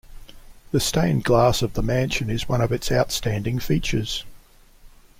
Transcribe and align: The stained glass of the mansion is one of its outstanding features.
The 0.71 0.79
stained 0.79 1.23
glass 1.25 1.61
of 1.61 1.73
the 1.73 1.83
mansion 1.83 2.31
is 2.31 2.49
one 2.49 2.59
of 2.59 2.71
its 2.71 2.91
outstanding 2.91 3.59
features. 3.59 4.25